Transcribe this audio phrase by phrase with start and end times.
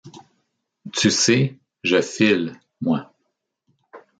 [0.93, 3.13] Tu sais, je file, moi...